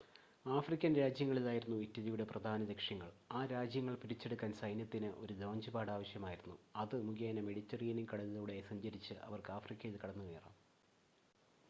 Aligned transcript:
African 0.45 0.91
രാജ്യങ്ങളായിരുന്നു 0.95 1.75
ഇറ്റലിയുടെ 1.83 2.25
പ്രധാന 2.31 2.65
ലക്ഷ്യങ്ങൾ.ആ 2.69 3.41
രാജ്യങ്ങൾ 3.51 3.95
പിടിച്ചെടുക്കാൻ 4.01 4.53
സൈന്യത്തിന് 4.61 5.09
ഒരു 5.21 5.33
ലോഞ്ച് 5.41 5.73
പാഡ് 5.75 5.93
ആവശ്യമായിരുന്നു 5.95 6.55
അത് 6.83 6.95
മുഖേന 7.09 7.43
മെഡിറ്ററേനിയൻ 7.47 8.07
കടലിലൂടെ 8.07 8.57
സഞ്ചരിച്ച് 8.71 9.17
അവർക്ക് 9.27 9.53
ആഫ്രിക്കയിൽ 9.57 9.97
കടന്നുകയറാം 9.97 10.55